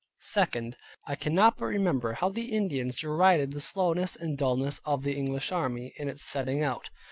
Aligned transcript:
2. 0.33 0.71
I 1.05 1.13
cannot 1.13 1.57
but 1.57 1.65
remember 1.67 2.13
how 2.13 2.29
the 2.29 2.51
Indians 2.53 2.95
derided 2.99 3.51
the 3.53 3.61
slowness, 3.61 4.15
and 4.15 4.35
dullness 4.35 4.79
of 4.83 5.03
the 5.03 5.13
English 5.13 5.51
army, 5.51 5.93
in 5.95 6.09
its 6.09 6.23
setting 6.23 6.63
out. 6.63 6.89